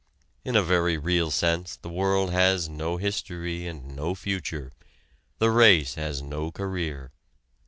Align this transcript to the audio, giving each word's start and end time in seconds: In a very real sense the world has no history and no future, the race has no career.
In 0.43 0.55
a 0.55 0.63
very 0.63 0.97
real 0.97 1.29
sense 1.29 1.75
the 1.75 1.87
world 1.87 2.31
has 2.31 2.67
no 2.67 2.97
history 2.97 3.67
and 3.67 3.95
no 3.95 4.15
future, 4.15 4.71
the 5.37 5.51
race 5.51 5.93
has 5.93 6.23
no 6.23 6.49
career. 6.49 7.11